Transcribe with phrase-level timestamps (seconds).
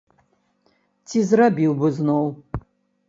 [1.11, 2.27] Ці зрабіў бы зноў?